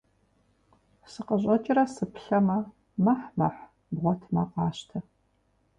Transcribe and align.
Сыкъыщӏэкӏрэ 1.11 1.83
сыплъэмэ, 1.93 2.57
мэхь-мэхь, 3.03 3.61
бгъуэтмэ 3.93 4.43
къащтэ. 4.53 4.97